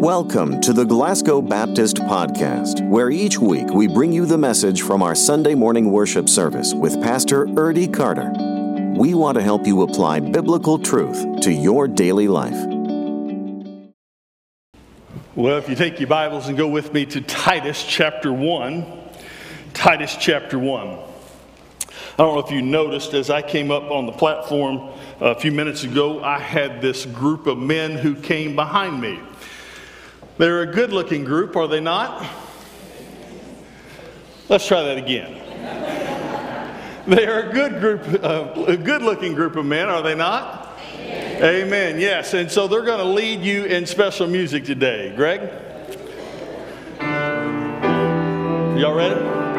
[0.00, 5.02] Welcome to the Glasgow Baptist Podcast, where each week we bring you the message from
[5.02, 8.32] our Sunday morning worship service with Pastor Erdy Carter.
[8.98, 12.56] We want to help you apply biblical truth to your daily life.
[15.34, 18.86] Well, if you take your Bibles and go with me to Titus chapter 1,
[19.74, 20.88] Titus chapter 1.
[20.88, 20.96] I
[22.16, 25.84] don't know if you noticed as I came up on the platform a few minutes
[25.84, 29.20] ago, I had this group of men who came behind me.
[30.40, 32.26] They're a good looking group, are they not?
[34.48, 35.34] Let's try that again.
[37.06, 40.78] they are a good group, uh, a good looking group of men, are they not?
[40.94, 41.44] Amen.
[41.44, 42.00] Amen.
[42.00, 42.32] Yes.
[42.32, 45.12] And so they're going to lead you in special music today.
[45.14, 45.42] Greg?
[48.78, 49.49] Y'all ready?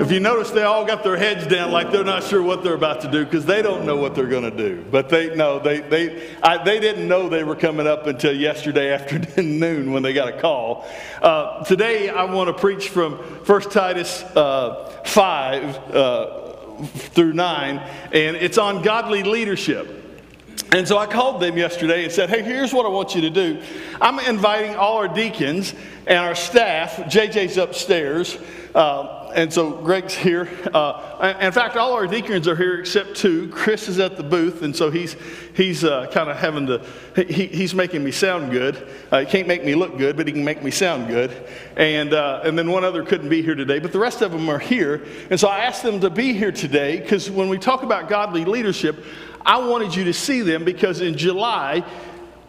[0.00, 2.74] If you notice, they all got their heads down like they're not sure what they're
[2.74, 4.84] about to do because they don't know what they're going to do.
[4.88, 8.92] But they know they they I, they didn't know they were coming up until yesterday
[8.94, 10.86] afternoon when they got a call.
[11.20, 17.78] Uh, today, I want to preach from 1 Titus uh, five uh, through nine,
[18.12, 19.96] and it's on godly leadership.
[20.70, 23.30] And so I called them yesterday and said, Hey, here's what I want you to
[23.30, 23.60] do.
[24.00, 25.74] I'm inviting all our deacons
[26.06, 26.98] and our staff.
[26.98, 28.38] JJ's upstairs.
[28.76, 30.48] Uh, and so Greg's here.
[30.74, 33.48] Uh, in fact, all our deacons are here except two.
[33.50, 35.14] Chris is at the booth, and so he's
[35.54, 36.84] he's uh, kind of having to.
[37.14, 38.88] He, he's making me sound good.
[39.12, 41.30] Uh, he can't make me look good, but he can make me sound good.
[41.76, 44.48] And uh, and then one other couldn't be here today, but the rest of them
[44.48, 45.06] are here.
[45.30, 48.44] And so I asked them to be here today because when we talk about godly
[48.44, 49.04] leadership,
[49.46, 51.84] I wanted you to see them because in July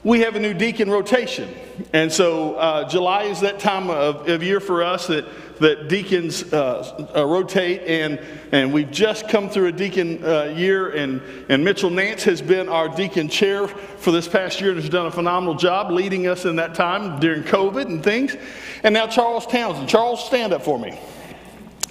[0.03, 1.53] we have a new deacon rotation.
[1.93, 5.25] And so uh, July is that time of, of year for us that
[5.59, 8.19] that deacons uh, uh, rotate, and,
[8.51, 12.69] and we've just come through a deacon uh, year, and, and Mitchell Nance has been
[12.69, 16.45] our deacon chair for this past year and has done a phenomenal job leading us
[16.45, 18.35] in that time during COVID and things.
[18.83, 19.89] And now Charles Townsend.
[19.89, 20.97] Charles, stand up for me.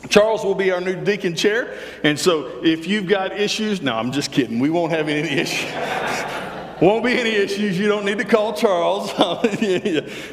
[0.09, 1.76] Charles will be our new deacon chair.
[2.03, 4.59] And so if you've got issues, no, I'm just kidding.
[4.59, 5.71] We won't have any issues.
[6.81, 7.77] Won't be any issues.
[7.77, 9.11] You don't need to call Charles.
[9.19, 9.41] uh,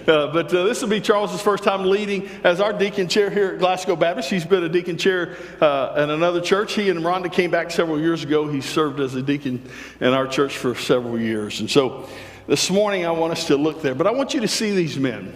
[0.05, 3.59] but uh, this will be Charles's first time leading as our deacon chair here at
[3.59, 4.29] Glasgow Baptist.
[4.29, 6.73] He's been a deacon chair uh, at another church.
[6.73, 8.47] He and Rhonda came back several years ago.
[8.47, 9.67] He served as a deacon
[9.99, 11.61] in our church for several years.
[11.61, 12.07] And so
[12.45, 13.95] this morning I want us to look there.
[13.95, 15.33] But I want you to see these men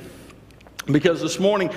[0.85, 1.71] because this morning,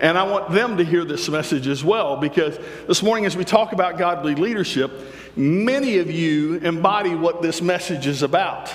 [0.00, 3.44] and I want them to hear this message as well because this morning, as we
[3.44, 4.92] talk about godly leadership,
[5.38, 8.74] Many of you embody what this message is about.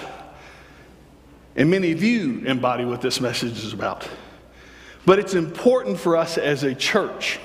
[1.58, 4.08] And many of you embody what this message is about.
[5.06, 7.38] But it's important for us as a church.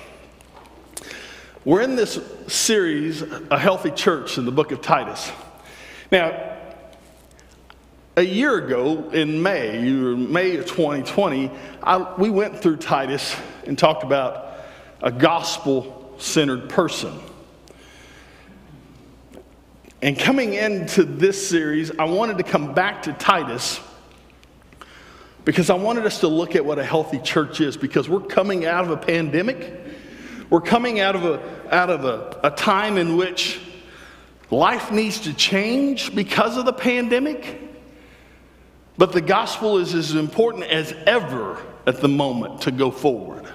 [1.64, 5.32] We're in this series, A Healthy Church, in the book of Titus.
[6.12, 6.56] Now,
[8.16, 11.50] a year ago in May, May of 2020,
[11.82, 13.34] I, we went through Titus
[13.66, 14.60] and talked about
[15.02, 17.18] a gospel centered person.
[20.00, 23.80] And coming into this series, I wanted to come back to Titus
[25.44, 28.64] because I wanted us to look at what a healthy church is because we're coming
[28.64, 29.80] out of a pandemic.
[30.50, 33.60] We're coming out of a, out of a, a time in which
[34.50, 37.60] life needs to change because of the pandemic.
[38.96, 43.46] But the gospel is as important as ever at the moment to go forward.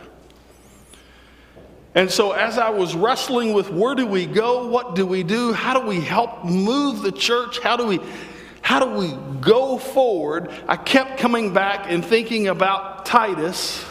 [1.95, 5.53] And so, as I was wrestling with where do we go, what do we do,
[5.53, 7.99] how do we help move the church, how do we,
[8.63, 13.85] how do we go forward, I kept coming back and thinking about Titus.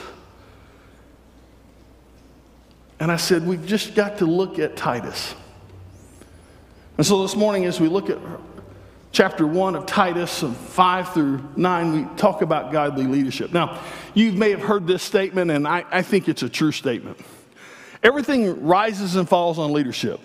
[2.99, 5.35] And I said, we've just got to look at Titus.
[6.97, 8.19] And so this morning, as we look at
[9.13, 13.53] chapter 1 of Titus, and 5 through 9, we talk about godly leadership.
[13.53, 13.81] Now,
[14.15, 17.19] you may have heard this statement, and I, I think it's a true statement.
[18.03, 20.21] Everything rises and falls on leadership.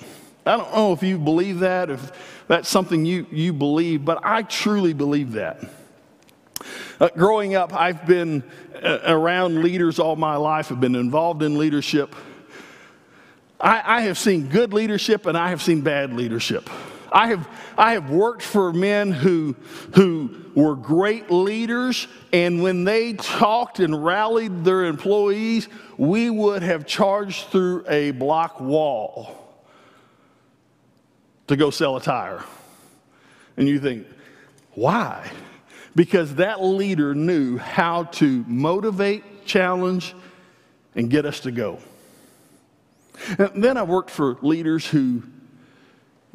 [0.46, 2.12] I don't know if you believe that, if
[2.48, 5.60] that's something you, you believe, but I truly believe that.
[7.00, 8.44] Uh, growing up, I've been
[8.82, 12.16] uh, around leaders all my life, I've been involved in leadership.
[13.60, 16.70] I, I have seen good leadership and I have seen bad leadership.
[17.12, 17.48] I have,
[17.78, 19.56] I have worked for men who,
[19.94, 26.88] who were great leaders, and when they talked and rallied their employees, we would have
[26.88, 29.62] charged through a block wall
[31.46, 32.44] to go sell a tire.
[33.58, 34.08] And you think,
[34.74, 35.32] why?
[35.96, 40.16] Because that leader knew how to motivate, challenge,
[40.96, 41.80] and get us to go.
[43.38, 45.24] And then I worked for leaders who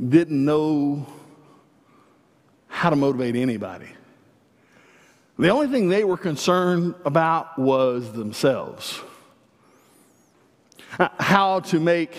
[0.00, 1.06] didn't know
[2.72, 3.86] how to motivate anybody.
[5.38, 8.98] The only thing they were concerned about was themselves.
[10.98, 12.16] How to make,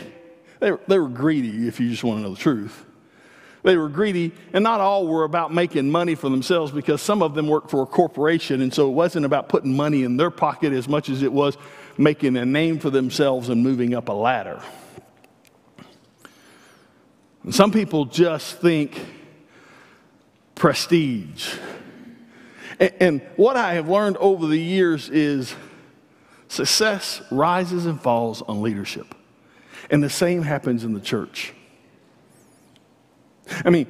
[0.60, 2.86] they were, they were greedy, if you just want to know the truth.
[3.64, 7.34] They were greedy, and not all were about making money for themselves because some of
[7.34, 10.72] them worked for a corporation, and so it wasn't about putting money in their pocket
[10.72, 11.58] as much as it was
[11.98, 14.62] making a name for themselves and moving up a ladder.
[17.44, 19.00] And some people just think
[20.56, 21.56] prestige.
[22.80, 25.56] And, and what I have learned over the years is
[26.48, 29.16] success rises and falls on leadership.
[29.90, 31.54] And the same happens in the church.
[33.66, 33.88] I mean,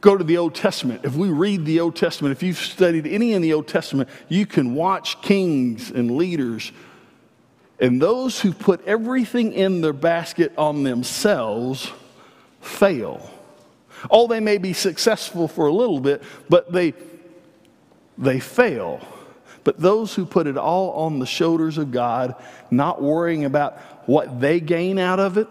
[0.00, 1.04] go to the Old Testament.
[1.04, 4.46] If we read the Old Testament, if you've studied any in the Old Testament, you
[4.46, 6.72] can watch kings and leaders
[7.80, 11.90] and those who put everything in their basket on themselves
[12.60, 13.30] fail.
[14.10, 16.94] Oh, they may be successful for a little bit, but they,
[18.18, 19.00] they fail.
[19.64, 22.34] But those who put it all on the shoulders of God,
[22.70, 25.48] not worrying about what they gain out of it,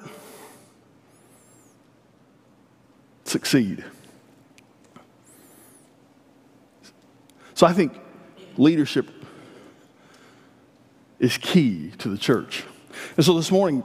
[3.25, 3.83] succeed.
[7.55, 7.93] So I think
[8.57, 9.09] leadership
[11.19, 12.63] is key to the church.
[13.15, 13.83] And so this morning,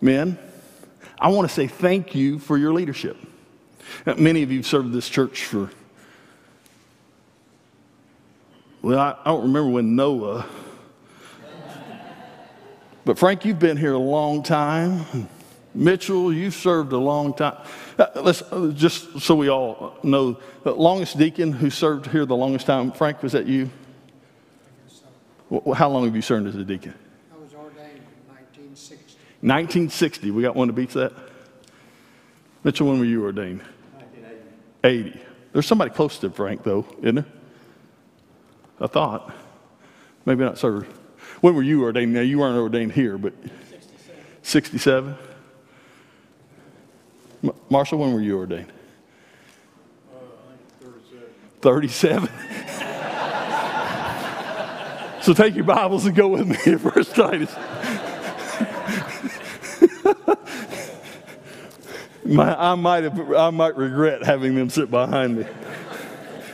[0.00, 0.38] men,
[1.18, 3.16] I want to say thank you for your leadership.
[4.06, 5.70] Many of you have served this church for,
[8.82, 10.46] well, I, I don't remember when Noah,
[13.04, 15.28] but Frank, you've been here a long time.
[15.74, 17.56] Mitchell, you've served a long time.
[17.98, 22.36] Uh, let's uh, just so we all know, the longest deacon who served here the
[22.36, 23.70] longest time, Frank, was that you?
[25.74, 26.94] How long have you served as a deacon?
[27.32, 29.18] I was ordained in 1960.
[29.40, 30.30] 1960.
[30.30, 31.12] We got one that beats that?
[32.62, 33.62] Mitchell, when were you ordained?
[34.84, 34.84] 1980.
[34.84, 35.20] 80.
[35.52, 37.26] There's somebody close to Frank, though, isn't there?
[38.80, 39.32] I thought.
[40.26, 40.86] Maybe not served.
[41.40, 42.12] When were you ordained?
[42.12, 43.32] Now, you weren't ordained here, but
[43.70, 44.16] 67.
[44.42, 45.16] 67?
[47.68, 48.72] Marshall, when were you ordained?
[50.12, 50.18] Uh,
[51.60, 52.26] 37.
[52.26, 52.28] 37?
[55.22, 57.54] so take your Bibles and go with me to First Titus.
[62.24, 65.46] My, I, might have, I might regret having them sit behind me.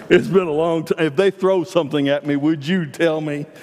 [0.08, 1.06] It's been a long time.
[1.06, 3.46] If they throw something at me, would you tell me?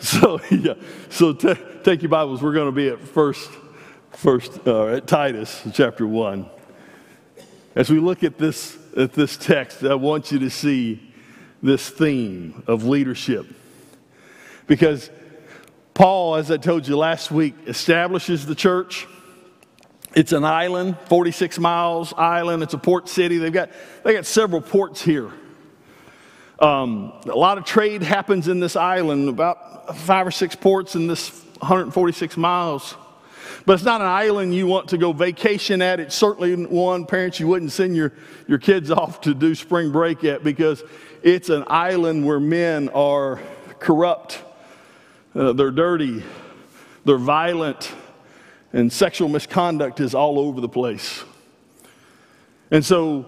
[0.00, 0.74] So, yeah.
[1.10, 2.40] So t- take your Bibles.
[2.40, 3.50] We're going to be at first,
[4.12, 6.48] first uh, at Titus chapter 1.
[7.74, 11.12] As we look at this, at this text, I want you to see
[11.64, 13.46] this theme of leadership.
[14.68, 15.10] Because
[15.94, 19.08] Paul, as I told you last week, establishes the church
[20.18, 22.64] it's an island, 46 miles island.
[22.64, 23.38] It's a port city.
[23.38, 23.70] They've got,
[24.02, 25.30] they got several ports here.
[26.58, 31.06] Um, a lot of trade happens in this island, about five or six ports in
[31.06, 31.30] this
[31.60, 32.96] 146 miles.
[33.64, 36.00] But it's not an island you want to go vacation at.
[36.00, 38.12] It's certainly one, parents, you wouldn't send your,
[38.48, 40.82] your kids off to do spring break at because
[41.22, 43.40] it's an island where men are
[43.78, 44.42] corrupt,
[45.36, 46.24] uh, they're dirty,
[47.04, 47.92] they're violent,
[48.72, 51.24] and sexual misconduct is all over the place.
[52.70, 53.26] And so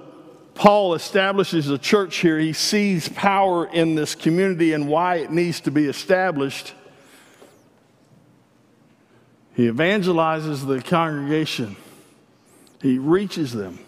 [0.55, 2.39] Paul establishes a church here.
[2.39, 6.75] He sees power in this community and why it needs to be established.
[9.55, 11.77] He evangelizes the congregation,
[12.83, 13.79] he reaches them.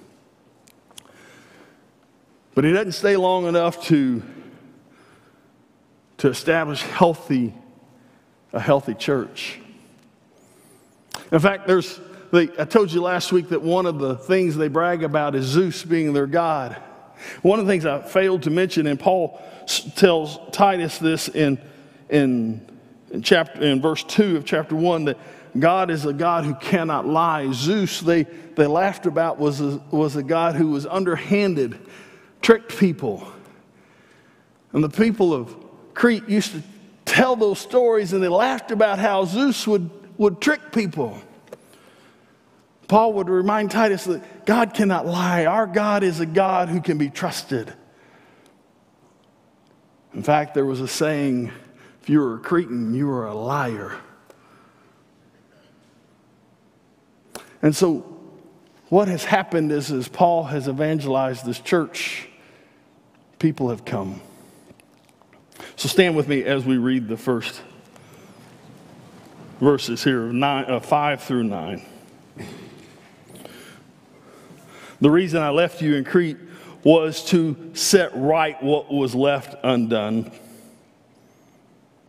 [2.54, 4.22] But he doesn't stay long enough to,
[6.18, 7.54] to establish healthy,
[8.52, 9.61] a healthy church.
[11.32, 11.98] In fact, there's,
[12.32, 15.82] I told you last week that one of the things they brag about is Zeus
[15.82, 16.76] being their God.
[17.40, 19.40] One of the things I failed to mention, and Paul
[19.96, 21.58] tells Titus this in,
[22.10, 22.60] in,
[23.10, 25.18] in, chapter, in verse 2 of chapter 1, that
[25.58, 27.50] God is a God who cannot lie.
[27.52, 31.78] Zeus, they, they laughed about, was a, was a God who was underhanded,
[32.42, 33.26] tricked people.
[34.72, 35.54] And the people of
[35.94, 36.62] Crete used to
[37.06, 41.20] tell those stories, and they laughed about how Zeus would would trick people.
[42.88, 45.46] Paul would remind Titus that God cannot lie.
[45.46, 47.72] Our God is a God who can be trusted.
[50.14, 51.50] In fact, there was a saying
[52.00, 53.96] if you were a Cretan, you were a liar.
[57.60, 58.00] And so,
[58.88, 62.28] what has happened is, as Paul has evangelized this church,
[63.38, 64.20] people have come.
[65.76, 67.62] So, stand with me as we read the first
[69.62, 71.82] verses here, nine, uh, 5 through 9.
[75.00, 76.36] The reason I left you in Crete
[76.82, 80.32] was to set right what was left undone.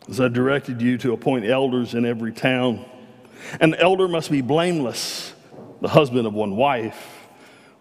[0.09, 2.85] As I directed you to appoint elders in every town,
[3.61, 5.31] an elder must be blameless,
[5.79, 7.27] the husband of one wife,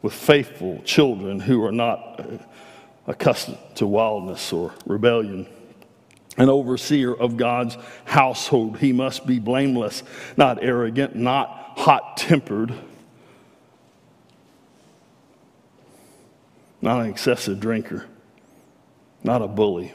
[0.02, 2.20] with faithful children who are not
[3.06, 5.46] accustomed to wildness or rebellion.
[6.38, 10.02] An overseer of God's household, he must be blameless,
[10.36, 12.74] not arrogant, not hot tempered
[16.82, 18.04] not an excessive drinker,
[19.22, 19.94] not a bully,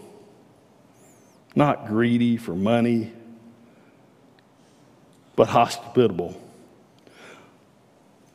[1.54, 3.12] not greedy for money,
[5.36, 6.42] but hospitable,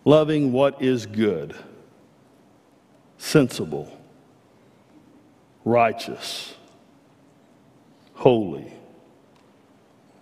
[0.04, 1.56] loving what is good,
[3.16, 3.90] sensible,
[5.64, 6.54] righteous,
[8.22, 8.72] holy,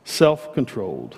[0.05, 1.17] self controlled,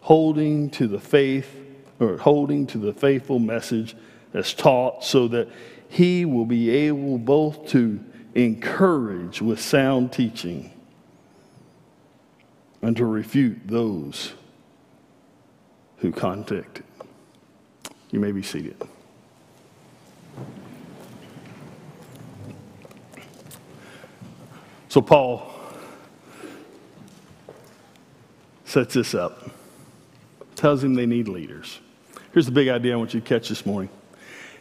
[0.00, 1.54] holding to the faith
[2.00, 3.94] or holding to the faithful message
[4.32, 5.46] as taught, so that
[5.90, 8.02] he will be able both to
[8.34, 10.72] encourage with sound teaching
[12.80, 14.32] and to refute those
[15.98, 17.92] who contact it.
[18.10, 18.80] You may be seated.
[24.96, 25.46] So, Paul
[28.64, 29.50] sets this up,
[30.54, 31.80] tells him they need leaders.
[32.32, 33.90] Here's the big idea I want you to catch this morning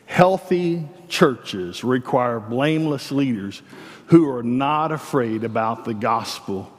[0.07, 3.61] Healthy churches require blameless leaders
[4.07, 6.69] who are not afraid about the gospel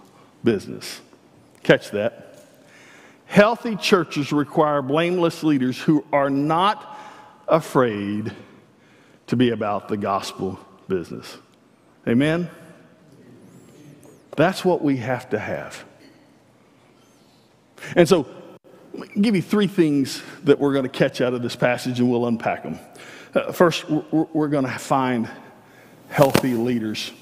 [0.45, 1.01] business.
[1.63, 2.45] Catch that.
[3.25, 6.99] Healthy churches require blameless leaders who are not
[7.49, 8.35] afraid
[9.29, 11.39] to be about the gospel business.
[12.07, 12.51] Amen?
[14.37, 15.85] That's what we have to have.
[17.95, 18.27] And so,
[19.21, 22.27] give you three things that we're going to catch out of this passage and we'll
[22.27, 22.79] unpack them.
[23.35, 25.29] Uh, first, we're, we're going to find
[26.09, 27.13] healthy leaders.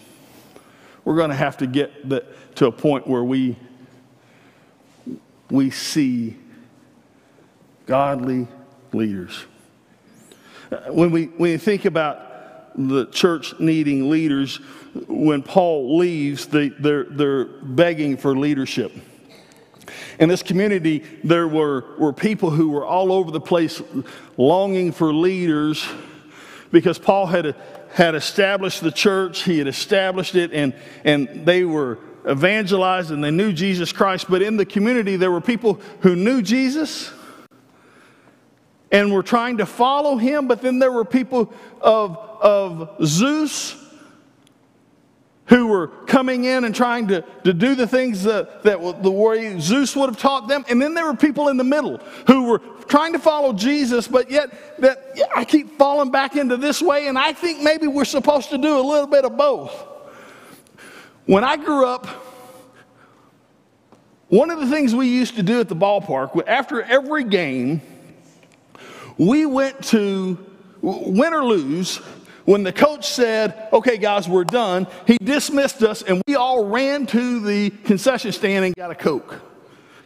[1.05, 2.25] We're going to have to get the,
[2.57, 3.57] to a point where we,
[5.51, 6.37] we see
[7.87, 8.49] godly
[8.93, 9.45] leaders.
[10.71, 12.24] Uh, when we, when we think about
[12.77, 14.57] the church needing leaders,
[15.09, 18.93] when Paul leaves, they, they're, they're begging for leadership.
[20.19, 23.83] In this community, there were, were people who were all over the place
[24.37, 25.85] longing for leaders
[26.71, 27.55] because Paul had,
[27.93, 33.31] had established the church, he had established it, and, and they were evangelized and they
[33.31, 34.27] knew Jesus Christ.
[34.29, 37.13] But in the community, there were people who knew Jesus
[38.91, 43.75] and were trying to follow him, but then there were people of, of Zeus
[45.47, 49.59] who were coming in and trying to, to do the things that, that the way
[49.59, 50.65] Zeus would have taught them.
[50.69, 54.31] And then there were people in the middle who were trying to follow Jesus, but
[54.31, 58.05] yet that yeah, I keep falling back into this way, and I think maybe we're
[58.05, 59.73] supposed to do a little bit of both.
[61.27, 62.07] When I grew up,
[64.29, 67.81] one of the things we used to do at the ballpark, after every game,
[69.17, 70.39] we went to,
[70.83, 72.01] win or lose,
[72.45, 77.07] when the coach said, okay, guys, we're done, he dismissed us and we all ran
[77.07, 79.41] to the concession stand and got a Coke.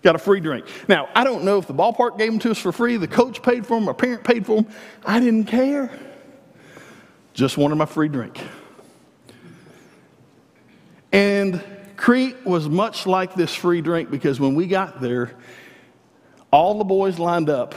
[0.02, 0.66] Got a free drink.
[0.86, 3.42] Now, I don't know if the ballpark gave them to us for free, the coach
[3.42, 4.72] paid for them, a parent paid for them.
[5.04, 5.90] I didn't care.
[7.34, 8.40] Just wanted my free drink.
[11.10, 11.62] And
[11.96, 15.32] Crete was much like this free drink because when we got there,
[16.52, 17.74] all the boys lined up,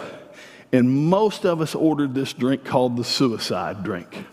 [0.71, 4.25] and most of us ordered this drink called the suicide drink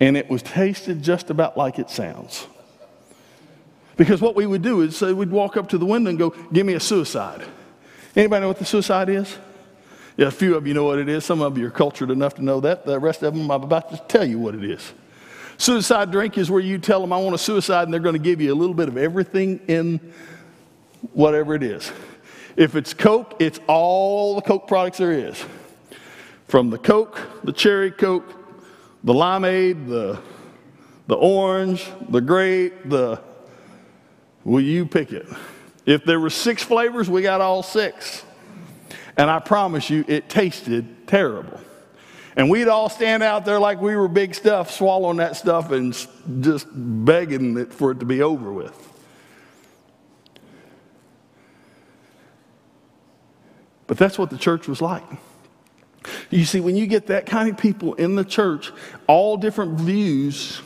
[0.00, 2.46] and it was tasted just about like it sounds.
[3.96, 6.30] Because what we would do is say we'd walk up to the window and go,
[6.52, 7.42] "Give me a suicide."
[8.14, 9.36] Anybody know what the suicide is?
[10.16, 11.24] Yeah, a few of you know what it is.
[11.24, 12.86] Some of you are cultured enough to know that.
[12.86, 14.94] The rest of them, I'm about to tell you what it is.
[15.58, 18.18] Suicide drink is where you tell them, I want a suicide, and they're going to
[18.18, 20.00] give you a little bit of everything in
[21.12, 21.92] whatever it is.
[22.56, 25.42] If it's Coke, it's all the Coke products there is.
[26.48, 28.45] From the Coke, the cherry Coke,
[29.06, 30.18] the limeade, the,
[31.06, 33.20] the orange, the grape, the,
[34.44, 35.28] will you pick it?
[35.86, 38.24] If there were six flavors, we got all six.
[39.16, 41.60] And I promise you, it tasted terrible.
[42.34, 45.94] And we'd all stand out there like we were big stuff, swallowing that stuff and
[46.40, 48.74] just begging it for it to be over with.
[53.86, 55.04] But that's what the church was like.
[56.30, 58.72] You see, when you get that kind of people in the church,
[59.06, 60.60] all different views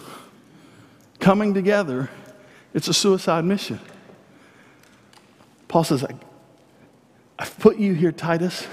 [1.19, 2.11] coming together,
[2.75, 3.81] it's a suicide mission.
[5.69, 6.05] Paul says,
[7.39, 8.67] I've put you here, Titus,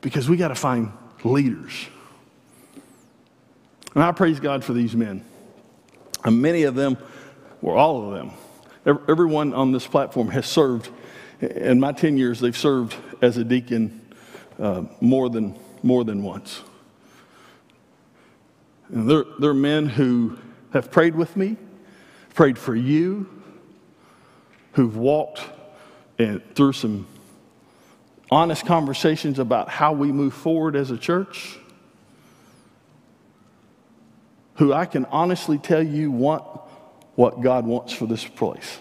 [0.00, 0.92] because we got to find
[1.24, 1.72] leaders.
[3.94, 5.24] And I praise God for these men.
[6.24, 6.96] And many of them,
[7.62, 8.32] or all of them,
[9.08, 10.88] everyone on this platform has served.
[11.40, 14.00] In my 10 years, they've served as a deacon
[14.58, 16.62] uh, more, than, more than once.
[18.88, 20.38] And they're, they're men who
[20.72, 21.56] have prayed with me,
[22.34, 23.28] prayed for you,
[24.72, 25.40] who've walked
[26.54, 27.06] through some
[28.30, 31.58] honest conversations about how we move forward as a church,
[34.56, 36.44] who I can honestly tell you want
[37.14, 38.78] what God wants for this place.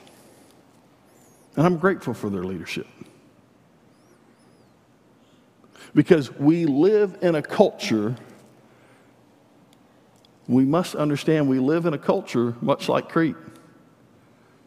[1.55, 2.87] And I'm grateful for their leadership.
[5.93, 8.15] Because we live in a culture,
[10.47, 13.35] we must understand we live in a culture much like Crete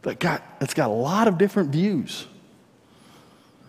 [0.02, 2.26] that got, it's got a lot of different views.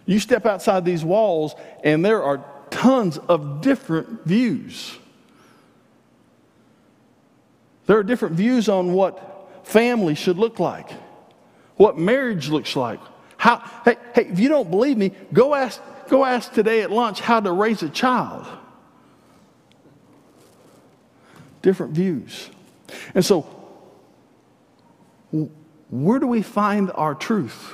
[0.06, 4.98] You step outside these walls, and there are tons of different views.
[7.88, 10.90] There are different views on what family should look like,
[11.76, 13.00] what marriage looks like.
[13.38, 17.20] How, hey, hey, if you don't believe me, go ask, go ask today at lunch
[17.20, 18.48] how to raise a child.
[21.62, 22.50] Different views.
[23.14, 23.42] And so,
[25.90, 27.74] where do we find our truth?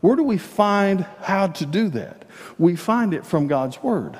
[0.00, 2.24] Where do we find how to do that?
[2.58, 4.18] We find it from God's Word.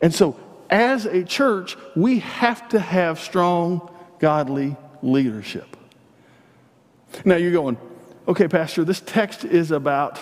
[0.00, 0.38] And so,
[0.70, 5.76] as a church, we have to have strong, godly leadership.
[7.24, 7.76] Now, you're going,
[8.26, 10.18] okay, Pastor, this text is about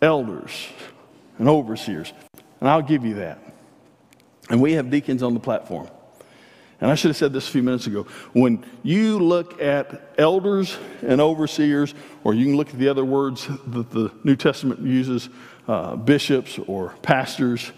[0.00, 0.68] elders
[1.38, 2.12] and overseers.
[2.60, 3.38] And I'll give you that.
[4.50, 5.88] And we have deacons on the platform.
[6.80, 8.04] And I should have said this a few minutes ago.
[8.32, 13.48] When you look at elders and overseers, or you can look at the other words
[13.66, 15.28] that the New Testament uses,
[15.66, 17.72] uh, bishops or pastors,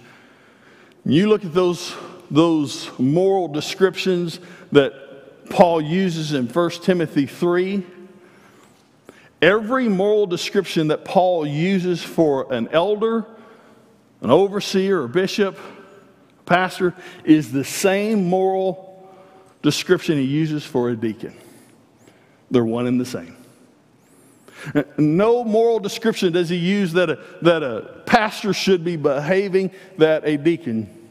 [1.06, 1.94] you look at those,
[2.30, 4.38] those moral descriptions
[4.70, 7.86] that Paul uses in 1 Timothy 3.
[9.42, 13.26] Every moral description that Paul uses for an elder,
[14.20, 15.58] an overseer, or bishop,
[16.40, 19.08] a pastor, is the same moral
[19.62, 21.34] description he uses for a deacon.
[22.50, 23.36] They're one and the same.
[24.98, 30.26] No moral description does he use that a, that a pastor should be behaving that
[30.26, 31.08] a deacon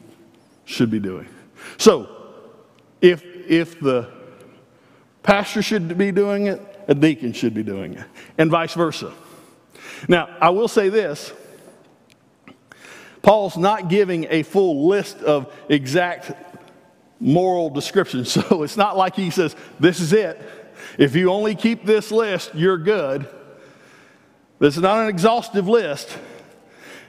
[0.64, 1.28] should be doing.
[1.76, 2.08] So,
[3.00, 4.08] if, if the
[5.24, 8.04] pastor should be doing it, a deacon should be doing it,
[8.36, 9.12] and vice versa.
[10.08, 11.32] Now, I will say this
[13.22, 16.32] Paul's not giving a full list of exact
[17.20, 18.36] moral descriptions.
[18.50, 20.40] So it's not like he says, This is it.
[20.98, 23.28] If you only keep this list, you're good.
[24.58, 26.18] This is not an exhaustive list.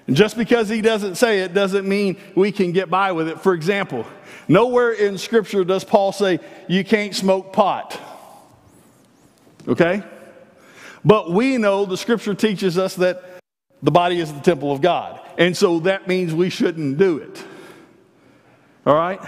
[0.07, 3.39] And just because he doesn't say it doesn't mean we can get by with it.
[3.39, 4.05] For example,
[4.47, 7.99] nowhere in Scripture does Paul say you can't smoke pot.
[9.67, 10.03] Okay?
[11.03, 13.23] But we know the Scripture teaches us that
[13.81, 15.19] the body is the temple of God.
[15.37, 17.43] And so that means we shouldn't do it.
[18.85, 19.19] All right?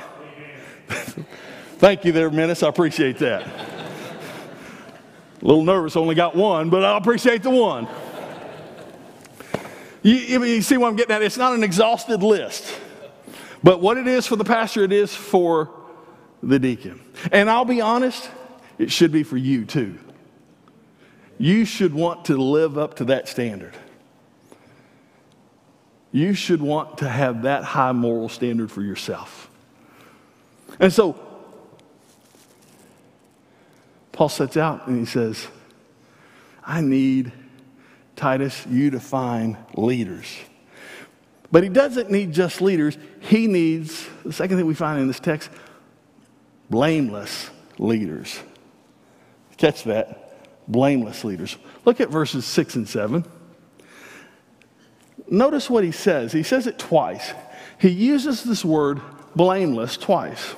[1.77, 2.63] Thank you there, Menace.
[2.63, 3.45] I appreciate that.
[5.41, 7.87] A little nervous, only got one, but I appreciate the one.
[10.01, 11.21] You, you, see what I'm getting at?
[11.21, 12.79] It's not an exhausted list.
[13.63, 15.71] But what it is for the pastor, it is for
[16.41, 17.01] the deacon.
[17.31, 18.29] And I'll be honest,
[18.77, 19.97] it should be for you too.
[21.43, 23.75] You should want to live up to that standard.
[26.13, 29.49] You should want to have that high moral standard for yourself.
[30.79, 31.19] And so,
[34.13, 35.45] Paul sets out and he says,
[36.63, 37.33] I need,
[38.15, 40.33] Titus, you to find leaders.
[41.51, 45.19] But he doesn't need just leaders, he needs, the second thing we find in this
[45.19, 45.49] text,
[46.69, 48.39] blameless leaders.
[49.57, 50.22] Catch that.
[50.67, 51.57] Blameless leaders.
[51.85, 53.25] Look at verses 6 and 7.
[55.29, 56.31] Notice what he says.
[56.31, 57.33] He says it twice.
[57.79, 59.01] He uses this word
[59.35, 60.55] blameless twice.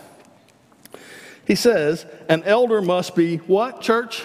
[1.48, 4.24] He says, an elder must be what, church?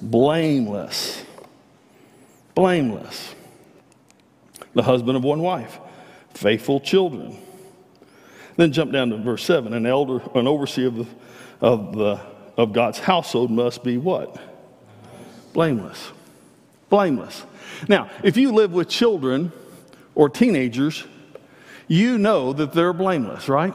[0.00, 1.24] Blameless.
[2.54, 3.34] Blameless.
[4.74, 5.78] The husband of one wife,
[6.34, 7.36] faithful children.
[8.56, 9.72] Then jump down to verse 7.
[9.72, 11.06] An elder, an overseer of, the,
[11.60, 12.20] of, the,
[12.60, 14.38] of God's household must be what?
[15.54, 16.12] Blameless.
[16.90, 17.42] Blameless.
[17.88, 19.50] Now, if you live with children
[20.14, 21.04] or teenagers,
[21.88, 23.74] you know that they're blameless, right?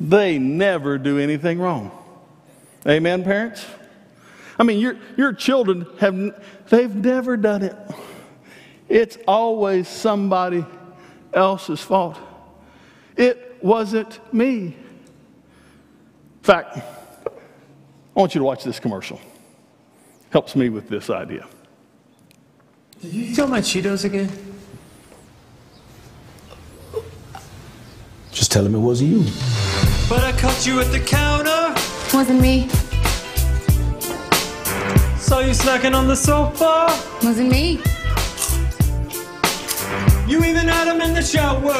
[0.00, 1.90] They never do anything wrong.
[2.88, 3.66] Amen, parents?
[4.58, 7.76] I mean, your, your children have, they've never done it.
[8.88, 10.64] It's always somebody
[11.34, 12.16] else's fault.
[13.14, 14.48] It wasn't me.
[14.68, 14.74] In
[16.42, 16.78] fact,
[18.16, 19.20] I want you to watch this commercial.
[20.30, 21.46] Helps me with this idea.
[23.02, 24.30] Did you steal my Cheetos again?
[28.30, 29.24] Just tell him it wasn't you.
[30.08, 31.74] But I caught you at the counter.
[32.16, 32.68] Wasn't me.
[35.18, 36.86] Saw you snacking on the sofa.
[37.24, 37.80] Wasn't me.
[40.28, 41.74] You even had him in the shower.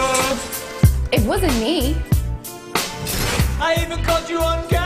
[1.13, 1.97] It wasn't me.
[3.61, 4.84] I even caught you on camera.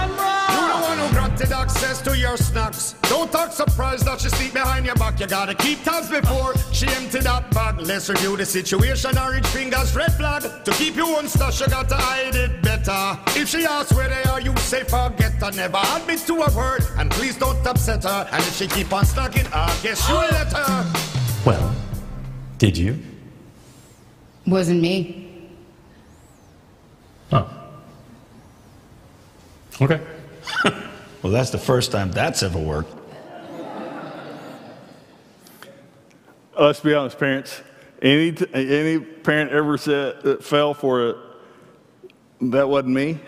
[1.41, 2.95] You the one who granted access to your snacks.
[3.03, 5.21] Don't talk surprised that she sleep behind your back.
[5.21, 7.81] You gotta keep tabs before she empty that bag.
[7.81, 9.17] Let's review the situation.
[9.17, 10.43] Orange fingers, red flag.
[10.65, 13.19] To keep you on stash, you gotta hide it better.
[13.39, 15.51] If she asks where they are, you say forget her.
[15.53, 18.29] Never admit to a word, and please don't upset her.
[18.33, 20.93] And if she keep on snacking, I guess you let her.
[21.45, 21.75] Well,
[22.59, 22.99] did you?
[24.47, 25.49] Wasn't me.
[27.31, 27.49] Oh.
[29.81, 30.01] Okay.
[31.23, 32.93] Well, that's the first time that's ever worked.
[36.57, 37.63] Uh, let's be honest, parents.
[38.01, 41.17] Any, any parent ever said that fell for it,
[42.43, 43.19] that wasn't me?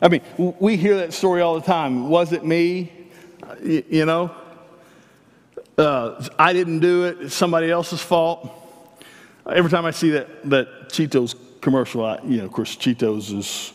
[0.00, 2.08] I mean, we hear that story all the time.
[2.08, 2.90] Was it me?
[3.42, 4.30] Uh, y- You know?
[5.76, 7.18] Uh, I didn't do it.
[7.20, 8.48] It's somebody else's fault.
[9.50, 13.72] Every time I see that, that Cheetos commercial, I, you know, of course, Cheetos is,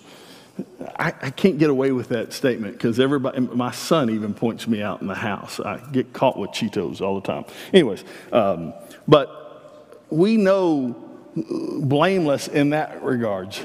[0.98, 4.82] I, I can't get away with that statement because everybody, my son even points me
[4.82, 5.60] out in the house.
[5.60, 7.46] I get caught with Cheetos all the time.
[7.74, 8.74] Anyways, um,
[9.08, 10.96] but we know
[11.36, 13.62] blameless in that regards.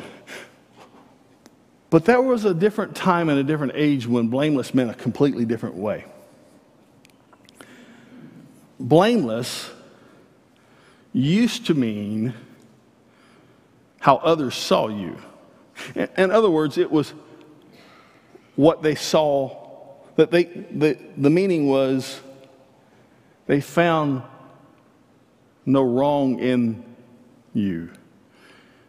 [1.90, 5.44] But there was a different time and a different age when blameless meant a completely
[5.44, 6.04] different way.
[8.80, 9.70] Blameless
[11.12, 12.34] used to mean
[14.00, 15.16] how others saw you.
[15.94, 17.12] In- other words, it was
[18.56, 19.56] what they saw,
[20.16, 22.20] that they, the, the meaning was
[23.46, 24.22] they found
[25.66, 26.84] no wrong in
[27.52, 27.90] you.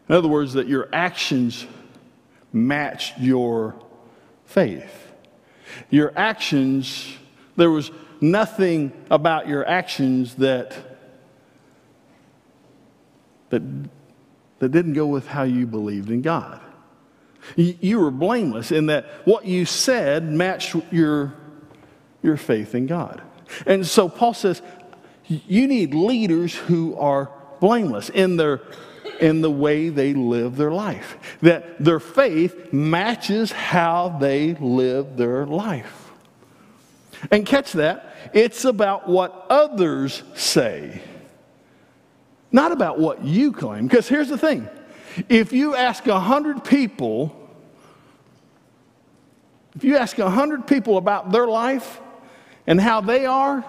[0.08, 1.66] In other words, that your actions
[2.54, 3.76] matched your
[4.46, 5.12] faith.
[5.90, 7.16] Your actions,
[7.56, 10.76] there was nothing about your actions that,
[13.50, 13.62] that,
[14.60, 16.62] that didn't go with how you believed in God.
[17.56, 21.34] You, were blameless in that what you said matched your,
[22.24, 23.22] your faith in God.
[23.66, 24.62] And so Paul says,
[25.28, 28.62] you need leaders who are blameless in their
[29.20, 31.38] in the way they live their life.
[31.42, 36.12] That their faith matches how they live their life.
[37.32, 41.02] And catch that, it's about what others say,
[42.52, 43.88] not about what you claim.
[43.88, 44.68] Because here's the thing
[45.30, 47.36] if you ask a hundred people,
[49.76, 52.00] if you ask a hundred people about their life
[52.68, 53.64] and how they are,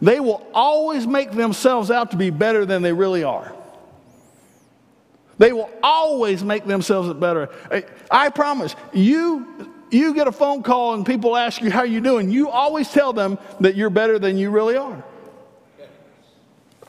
[0.00, 3.52] they will always make themselves out to be better than they really are.
[5.38, 7.48] They will always make themselves better.
[8.10, 12.30] I promise you, you get a phone call and people ask you how you doing.
[12.30, 15.02] You always tell them that you're better than you really are.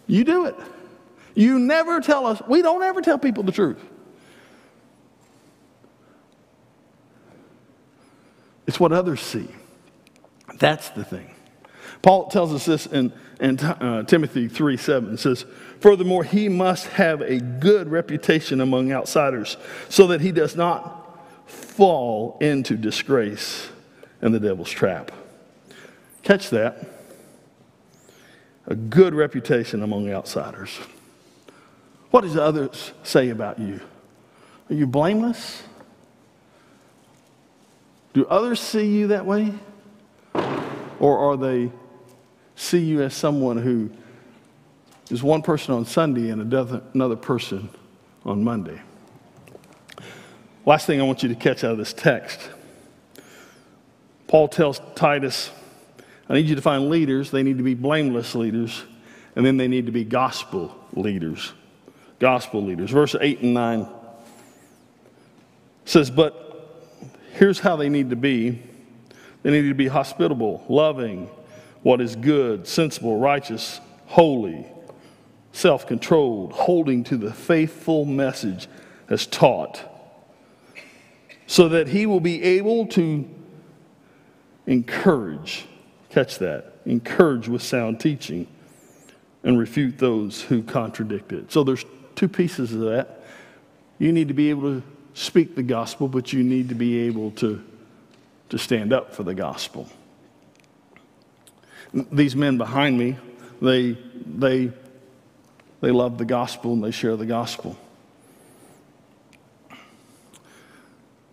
[0.08, 0.56] You do it.
[1.34, 3.80] You never tell us, we don't ever tell people the truth.
[8.67, 9.47] It's what others see.
[10.58, 11.32] That's the thing.
[12.01, 15.13] Paul tells us this in, in uh, Timothy 3 7.
[15.13, 15.45] It says,
[15.80, 19.58] Furthermore, he must have a good reputation among outsiders
[19.89, 21.01] so that he does not
[21.47, 23.69] fall into disgrace
[24.21, 25.12] and the devil's trap.
[26.23, 26.88] Catch that.
[28.67, 30.71] A good reputation among outsiders.
[32.10, 33.80] What does others say about you?
[34.69, 35.63] Are you blameless?
[38.15, 39.54] Do others see you that way?
[40.99, 41.69] Or are they
[42.56, 43.91] see you as someone who
[45.12, 47.69] is one person on Sunday and another person
[48.23, 48.82] on Monday?
[50.65, 52.49] Last thing I want you to catch out of this text
[54.28, 55.51] Paul tells Titus,
[56.28, 57.32] I need you to find leaders.
[57.32, 58.84] They need to be blameless leaders,
[59.36, 61.54] and then they need to be gospel leaders.
[62.19, 62.91] Gospel leaders.
[62.91, 63.88] Verse 8 and 9
[65.86, 66.45] says, But
[67.36, 68.62] here's how they need to be
[69.43, 71.30] they need to be hospitable, loving,
[71.84, 74.65] what is good, sensible, righteous, holy,
[75.52, 78.67] self controlled, holding to the faithful message
[79.08, 79.84] as taught,
[81.45, 83.30] so that he will be able to
[84.65, 85.67] encourage,
[86.10, 88.48] catch that, encourage with sound teaching.
[89.43, 91.52] and refute those who contradict it.
[91.52, 93.21] So there's two pieces of that.
[94.00, 94.84] You need to be able to
[95.15, 97.63] speak the gospel, but you need to be able to,
[98.49, 99.89] to stand up for the gospel.
[101.93, 103.15] These men behind me,
[103.62, 103.93] they,
[104.25, 104.71] they,
[105.80, 107.78] they love the gospel and they share the gospel.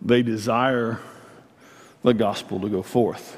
[0.00, 1.00] They desire
[2.02, 3.36] the gospel to go forth.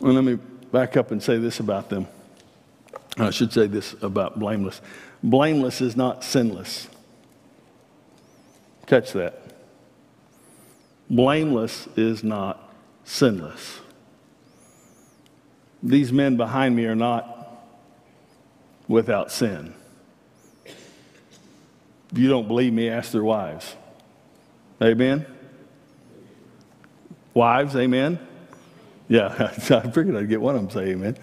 [0.00, 0.38] And let me
[0.72, 2.08] back up and say this about them.
[3.18, 4.80] I should say this about blameless.
[5.22, 6.88] Blameless is not sinless.
[8.86, 9.40] Catch that.
[11.08, 12.72] Blameless is not
[13.04, 13.80] sinless.
[15.82, 17.66] These men behind me are not
[18.88, 19.74] without sin.
[20.64, 23.76] If you don't believe me, ask their wives.
[24.80, 25.26] Amen?
[27.34, 28.18] Wives, amen?
[29.08, 29.28] Yeah,
[29.70, 31.16] I figured I'd get one of them say amen.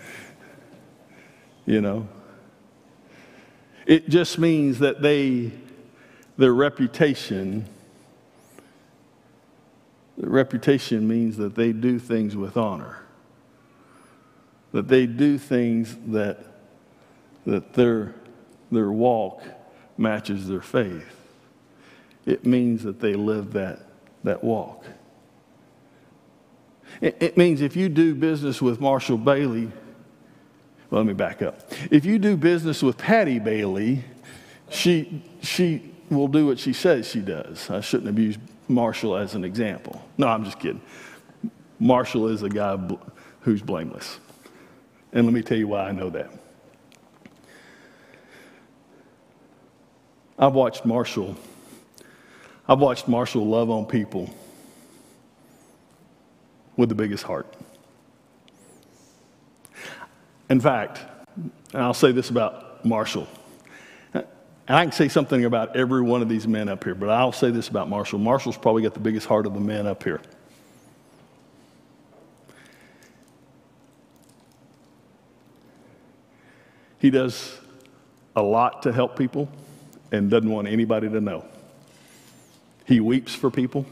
[1.65, 2.07] You know,
[3.85, 5.51] it just means that they,
[6.37, 7.65] their reputation,
[10.17, 13.03] their reputation means that they do things with honor,
[14.71, 16.39] that they do things that,
[17.45, 18.13] that their,
[18.71, 19.41] their walk
[19.97, 21.15] matches their faith.
[22.25, 23.79] It means that they live that,
[24.23, 24.85] that walk.
[27.01, 29.71] It, means if you do business with Marshall Bailey,
[30.89, 31.71] well, let me back up.
[31.91, 34.03] If you do business with Patty Bailey,
[34.69, 37.69] she, she will do what she says she does.
[37.69, 40.03] I shouldn't abuse Marshall as an example.
[40.17, 40.81] No, I'm just kidding.
[41.79, 42.77] Marshall is a guy
[43.41, 44.19] who's blameless.
[45.13, 46.29] And let me tell you why I know that.
[50.37, 51.35] I've watched Marshall.
[52.67, 54.33] I've watched Marshall love on people
[56.79, 57.45] with the biggest heart.
[60.49, 61.01] In fact,
[61.35, 63.27] and I'll say this about Marshall.
[64.13, 64.25] And
[64.77, 67.51] I can say something about every one of these men up here, but I'll say
[67.51, 68.19] this about Marshall.
[68.19, 70.21] Marshall's probably got the biggest heart of the men up here.
[76.99, 77.59] He does
[78.37, 79.49] a lot to help people
[80.13, 81.43] and doesn't want anybody to know.
[82.85, 83.85] He weeps for people,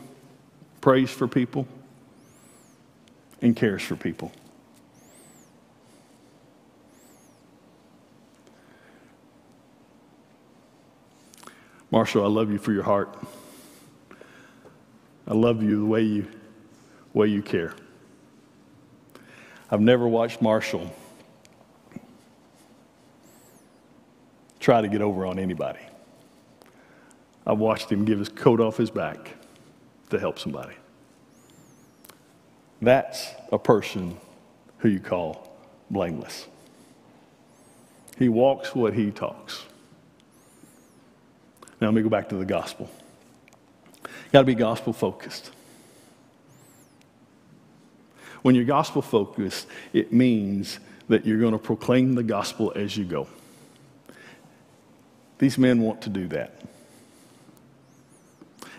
[0.80, 1.68] prays for people,
[3.42, 4.32] and cares for people.
[11.90, 13.18] Marshall, I love you for your heart.
[15.28, 16.28] I love you the way you,
[17.14, 17.74] way you care.
[19.70, 20.94] I've never watched Marshall
[24.60, 25.80] try to get over on anybody.
[27.46, 29.36] I've watched him give his coat off his back
[30.10, 30.76] to help somebody.
[32.82, 34.18] That's a person
[34.80, 35.52] who you call
[35.90, 36.48] blameless.
[38.18, 39.64] He walks what he talks.
[41.80, 42.90] Now, let me go back to the gospel.
[44.32, 45.52] Got to be gospel focused.
[48.42, 53.06] When you're gospel focused, it means that you're going to proclaim the gospel as you
[53.06, 53.28] go.
[55.40, 56.62] These men want to do that.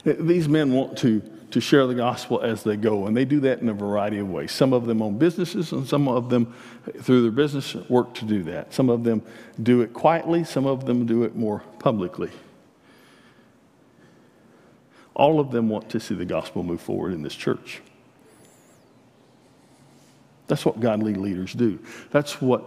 [0.05, 3.07] These men want to to share the gospel as they go.
[3.07, 4.53] And they do that in a variety of ways.
[4.53, 6.55] Some of them own businesses, and some of them,
[7.01, 8.75] through their business, work to do that.
[8.75, 9.23] Some of them
[9.63, 12.31] do it quietly, some of them do it more publicly.
[15.15, 17.81] All of them want to see the gospel move forward in this church.
[20.47, 21.79] That's what godly leaders do.
[22.11, 22.65] That's what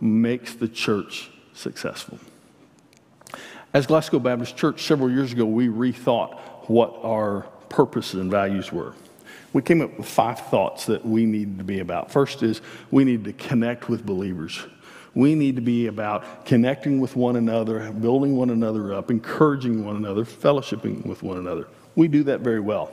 [0.00, 2.18] makes the church successful.
[3.72, 8.94] As Glasgow Baptist Church, several years ago, we rethought what our purposes and values were.
[9.52, 12.10] We came up with five thoughts that we needed to be about.
[12.10, 12.60] First is
[12.92, 14.64] we need to connect with believers.
[15.14, 19.96] We need to be about connecting with one another, building one another up, encouraging one
[19.96, 21.66] another, fellowshipping with one another.
[21.96, 22.90] We do that very well.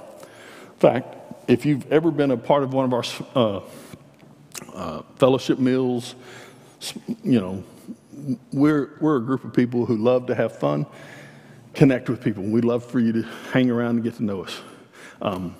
[0.65, 1.15] In fact,
[1.47, 3.03] if you've ever been a part of one of our
[3.35, 3.61] uh,
[4.73, 6.15] uh, fellowship meals,
[7.23, 7.63] you know,
[8.51, 10.85] we're, we're a group of people who love to have fun,
[11.73, 12.43] connect with people.
[12.43, 14.61] We'd love for you to hang around and get to know us.
[15.21, 15.55] Um,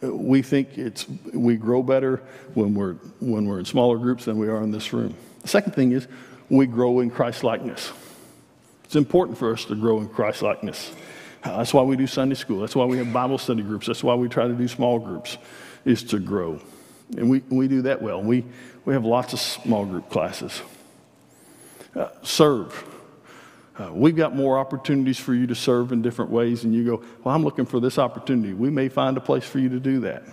[0.00, 2.22] we think it's, we grow better
[2.54, 5.14] when we're, when we're in smaller groups than we are in this room.
[5.42, 6.06] The second thing is
[6.48, 7.92] we grow in Christ likeness.
[8.84, 10.92] It's important for us to grow in Christ likeness.
[11.42, 12.60] That's why we do Sunday school.
[12.60, 13.86] That's why we have Bible study groups.
[13.86, 15.38] That's why we try to do small groups,
[15.84, 16.60] is to grow.
[17.16, 18.22] And we, we do that well.
[18.22, 18.44] We,
[18.84, 20.60] we have lots of small group classes.
[21.94, 22.84] Uh, serve.
[23.78, 27.02] Uh, we've got more opportunities for you to serve in different ways, and you go,
[27.22, 28.52] Well, I'm looking for this opportunity.
[28.52, 30.24] We may find a place for you to do that.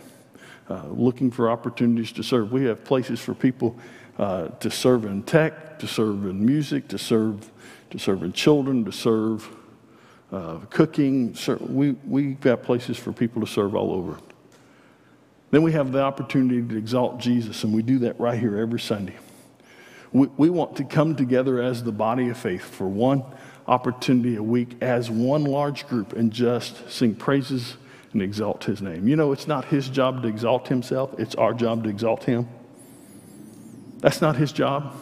[0.67, 2.51] Uh, looking for opportunities to serve.
[2.51, 3.77] We have places for people
[4.17, 7.51] uh, to serve in tech, to serve in music, to serve,
[7.91, 9.47] to serve in children, to serve
[10.31, 11.37] uh, cooking.
[11.59, 14.17] We, we've got places for people to serve all over.
[15.51, 18.79] Then we have the opportunity to exalt Jesus, and we do that right here every
[18.79, 19.15] Sunday.
[20.15, 23.25] We, we want to come together as the body of faith for one
[23.67, 27.75] opportunity a week as one large group and just sing praises
[28.13, 29.09] and exalt his name.
[29.09, 32.47] You know, it's not his job to exalt himself, it's our job to exalt him.
[33.97, 34.95] That's not his job,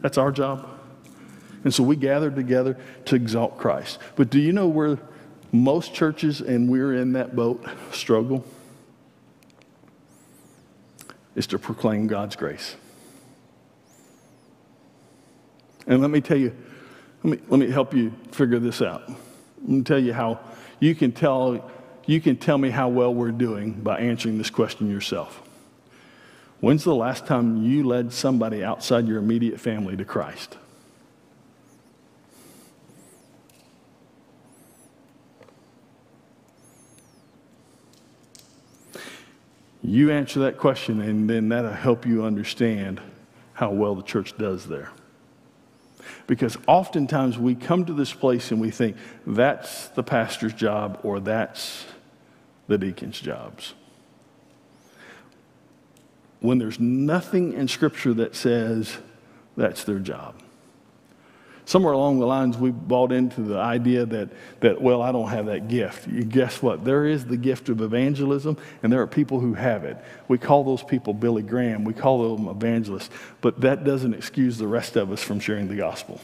[0.00, 0.66] that's our job.
[1.64, 3.98] And so we gather together to exalt Christ.
[4.16, 4.98] But do you know where
[5.52, 8.46] most churches, and we're in that boat, struggle?
[11.34, 12.74] Is to proclaim God's grace.
[15.88, 16.54] And let me tell you,
[17.24, 19.08] let me, let me help you figure this out.
[19.08, 20.38] Let me tell you how
[20.78, 21.68] you can tell
[22.06, 25.42] you can tell me how well we're doing by answering this question yourself.
[26.60, 30.56] When's the last time you led somebody outside your immediate family to Christ?
[39.82, 43.00] You answer that question, and then that'll help you understand
[43.52, 44.90] how well the church does there.
[46.28, 51.18] Because oftentimes we come to this place and we think that's the pastor's job or
[51.18, 51.86] that's
[52.68, 53.74] the deacon's jobs.
[56.40, 58.98] When there's nothing in Scripture that says
[59.56, 60.40] that's their job.
[61.68, 65.44] Somewhere along the lines, we bought into the idea that, that, well, I don't have
[65.46, 66.08] that gift.
[66.08, 66.82] You guess what?
[66.82, 69.98] There is the gift of evangelism, and there are people who have it.
[70.28, 73.10] We call those people Billy Graham, we call them evangelists,
[73.42, 76.22] but that doesn't excuse the rest of us from sharing the gospel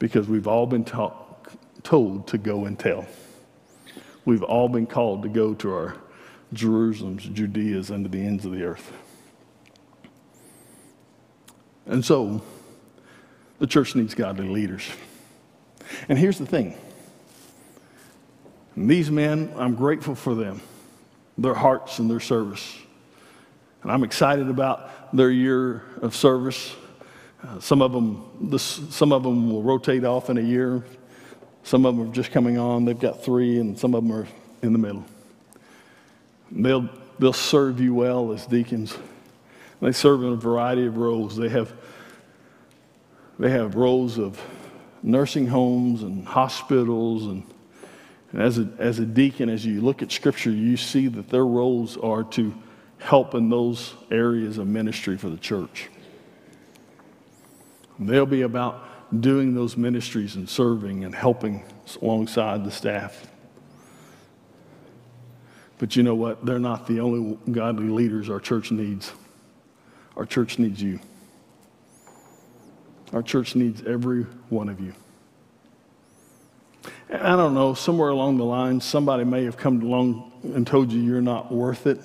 [0.00, 1.46] because we've all been taught,
[1.84, 3.06] told to go and tell.
[4.24, 5.96] We've all been called to go to our
[6.52, 8.92] Jerusalems, Judeas, and to the ends of the earth.
[11.86, 12.42] And so,
[13.64, 14.86] the church needs godly leaders.
[16.06, 16.76] And here's the thing
[18.76, 20.60] these men, I'm grateful for them,
[21.38, 22.76] their hearts and their service.
[23.82, 26.74] And I'm excited about their year of service.
[27.42, 30.84] Uh, some, of them, this, some of them will rotate off in a year.
[31.62, 32.84] Some of them are just coming on.
[32.84, 34.28] They've got three, and some of them are
[34.60, 35.06] in the middle.
[36.52, 38.94] They'll, they'll serve you well as deacons.
[39.80, 41.34] They serve in a variety of roles.
[41.34, 41.72] They have
[43.38, 44.40] they have roles of
[45.02, 47.26] nursing homes and hospitals.
[47.26, 47.44] And,
[48.32, 51.46] and as, a, as a deacon, as you look at Scripture, you see that their
[51.46, 52.54] roles are to
[52.98, 55.90] help in those areas of ministry for the church.
[57.98, 61.64] They'll be about doing those ministries and serving and helping
[62.00, 63.28] alongside the staff.
[65.78, 66.44] But you know what?
[66.46, 69.12] They're not the only godly leaders our church needs.
[70.16, 71.00] Our church needs you.
[73.12, 74.92] Our church needs every one of you.
[77.12, 81.00] I don't know, somewhere along the line, somebody may have come along and told you
[81.00, 82.00] you're not worth it.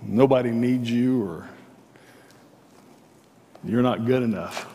[0.00, 1.48] Nobody needs you, or
[3.64, 4.72] you're not good enough.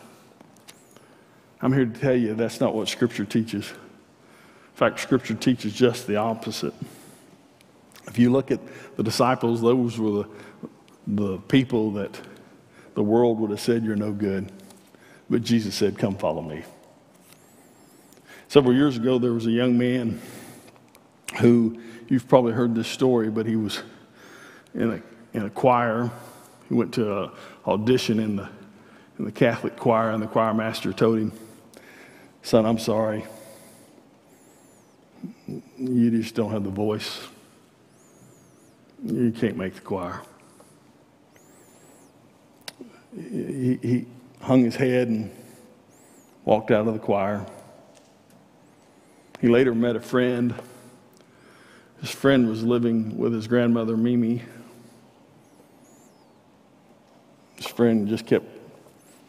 [1.60, 3.70] I'm here to tell you that's not what Scripture teaches.
[3.70, 6.74] In fact, Scripture teaches just the opposite.
[8.06, 8.60] If you look at
[8.96, 10.28] the disciples, those were the,
[11.08, 12.18] the people that
[12.98, 14.50] the world would have said you're no good.
[15.30, 16.64] But Jesus said, Come follow me.
[18.48, 20.20] Several years ago, there was a young man
[21.38, 23.84] who, you've probably heard this story, but he was
[24.74, 26.10] in a, in a choir.
[26.68, 27.30] He went to an
[27.68, 28.48] audition in the,
[29.20, 31.30] in the Catholic choir, and the choir master told him,
[32.42, 33.24] Son, I'm sorry.
[35.76, 37.20] You just don't have the voice.
[39.04, 40.20] You can't make the choir.
[43.14, 44.06] He, he,
[44.40, 45.30] hung his head and
[46.44, 47.44] walked out of the choir.
[49.40, 50.54] He later met a friend.
[52.00, 54.42] His friend was living with his grandmother, Mimi.
[57.56, 58.46] His friend just kept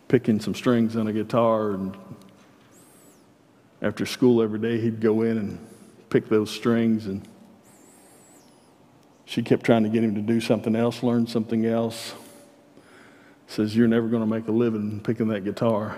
[0.08, 1.98] picking some strings on a guitar, and
[3.82, 5.68] after school every day, he'd go in and
[6.10, 7.08] pick those strings.
[7.08, 7.28] And
[9.26, 12.14] she kept trying to get him to do something else, learn something else
[13.50, 15.98] says, You're never going to make a living picking that guitar.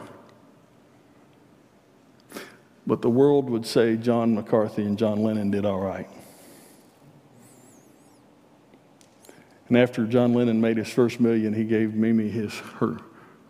[2.88, 6.10] But the world would say John McCartney and John Lennon did all right.
[9.68, 12.98] And after John Lennon made his first million, he gave Mimi his, her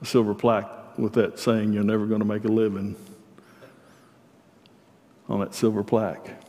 [0.03, 2.95] silver plaque with that saying, You're never going to make a living
[5.29, 6.43] on that silver plaque.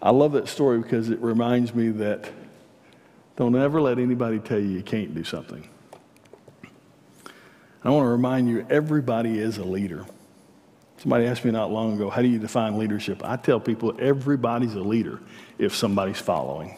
[0.00, 2.30] I love that story because it reminds me that
[3.38, 5.66] don't ever let anybody tell you you can't do something.
[7.84, 10.04] I want to remind you everybody is a leader.
[10.96, 13.22] Somebody asked me not long ago, How do you define leadership?
[13.24, 15.20] I tell people everybody's a leader
[15.56, 16.76] if somebody's following.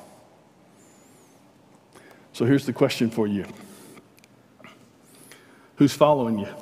[2.35, 3.47] So here's the question for you
[5.77, 6.55] Who's following you?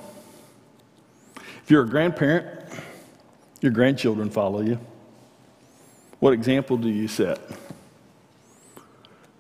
[1.64, 2.72] If you're a grandparent,
[3.61, 4.78] your grandchildren follow you.
[6.20, 7.40] What example do you set?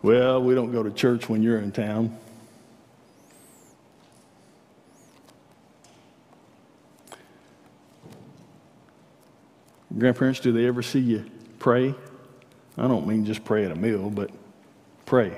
[0.00, 2.16] Well, we don't go to church when you're in town.
[9.96, 11.24] Grandparents, do they ever see you
[11.58, 11.94] pray?
[12.76, 14.30] I don't mean just pray at a meal, but
[15.04, 15.36] pray.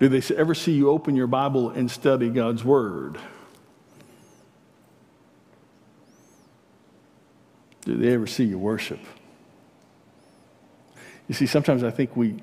[0.00, 3.16] Do they ever see you open your Bible and study God's Word?
[7.82, 8.98] Do they ever see you worship?
[11.28, 12.36] You see, sometimes I think we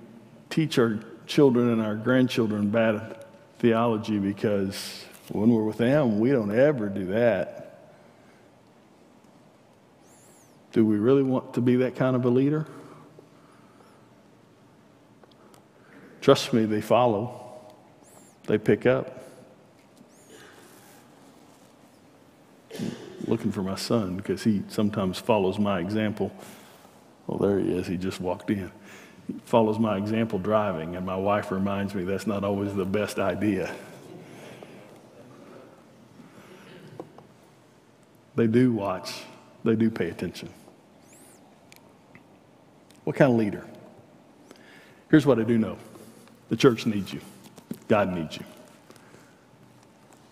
[0.52, 3.26] teach our children and our grandchildren bad
[3.58, 7.58] theology because when we're with them, we don't ever do that.
[10.74, 12.68] Do we really want to be that kind of a leader?
[16.22, 17.64] Trust me, they follow,
[18.46, 19.22] they pick up.
[23.28, 26.34] looking for my son because he sometimes follows my example.
[27.28, 27.88] Well, there he is.
[27.88, 28.70] He just walked in.
[29.46, 33.74] Follows my example driving, and my wife reminds me that's not always the best idea.
[38.36, 39.14] They do watch,
[39.64, 40.50] they do pay attention.
[43.04, 43.66] What kind of leader?
[45.10, 45.78] Here's what I do know
[46.50, 47.22] the church needs you,
[47.88, 48.46] God needs you.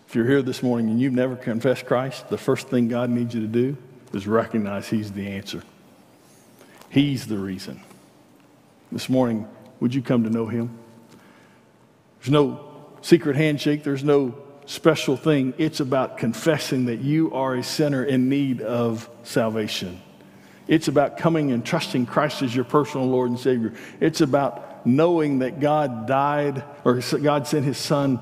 [0.08, 3.32] If you're here this morning and you've never confessed Christ, the first thing God needs
[3.32, 3.76] you to do
[4.12, 5.62] is recognize He's the answer.
[6.88, 7.80] He's the reason.
[8.92, 10.76] This morning, would you come to know Him?
[12.18, 12.66] There's no
[13.02, 14.34] secret handshake, there's no
[14.66, 15.54] special thing.
[15.58, 20.00] It's about confessing that you are a sinner in need of salvation.
[20.68, 23.74] It's about coming and trusting Christ as your personal Lord and Savior.
[23.98, 28.20] It's about knowing that God died or God sent His Son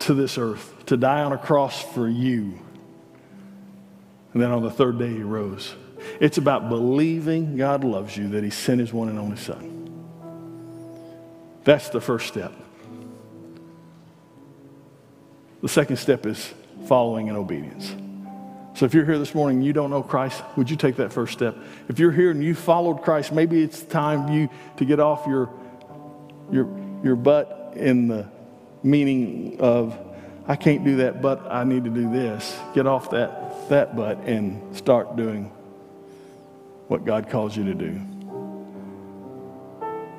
[0.00, 2.58] to this earth to die on a cross for you.
[4.32, 5.74] And then on the third day, he rose.
[6.20, 9.79] It's about believing God loves you, that he sent his one and only son.
[11.70, 12.52] That's the first step.
[15.62, 16.52] The second step is
[16.86, 17.94] following in obedience.
[18.74, 21.12] So if you're here this morning and you don't know Christ, would you take that
[21.12, 21.56] first step?
[21.88, 24.48] If you're here and you followed Christ, maybe it's time you
[24.78, 25.48] to get off your
[26.50, 26.68] your
[27.04, 28.28] your butt in the
[28.82, 29.96] meaning of
[30.48, 32.58] I can't do that, but I need to do this.
[32.74, 35.52] Get off that, that butt and start doing
[36.88, 38.00] what God calls you to do.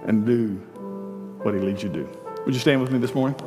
[0.08, 0.71] And do
[1.44, 2.10] what He leads you to do.
[2.46, 3.40] Would you stand with me this morning?